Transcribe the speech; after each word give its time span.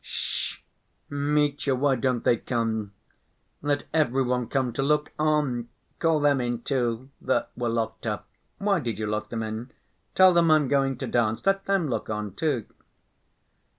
"Sh‐h! 0.03 0.59
Mitya, 1.11 1.75
why 1.75 1.95
don't 1.95 2.23
they 2.23 2.35
come? 2.35 2.91
Let 3.61 3.83
every 3.93 4.23
one 4.23 4.47
come... 4.47 4.73
to 4.73 4.81
look 4.81 5.11
on. 5.19 5.69
Call 5.99 6.19
them 6.21 6.41
in, 6.41 6.63
too, 6.63 7.11
that 7.21 7.51
were 7.55 7.69
locked 7.69 8.07
in.... 8.07 8.17
Why 8.57 8.79
did 8.79 8.97
you 8.97 9.05
lock 9.05 9.29
them 9.29 9.43
in? 9.43 9.69
Tell 10.15 10.33
them 10.33 10.49
I'm 10.49 10.67
going 10.67 10.97
to 10.97 11.05
dance. 11.05 11.45
Let 11.45 11.65
them 11.65 11.87
look 11.87 12.09
on, 12.09 12.33
too...." 12.33 12.65